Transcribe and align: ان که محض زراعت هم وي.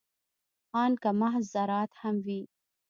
ان 0.81 0.91
که 1.01 1.09
محض 1.19 1.43
زراعت 1.53 1.91
هم 2.01 2.15
وي. 2.25 2.41